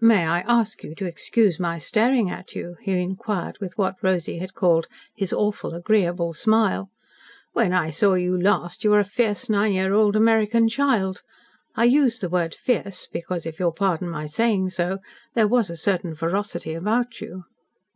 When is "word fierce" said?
12.28-13.08